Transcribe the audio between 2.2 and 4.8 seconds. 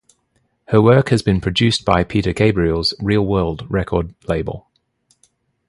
Gabriel's Real World record label.